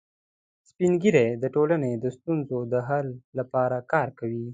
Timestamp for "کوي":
4.19-4.45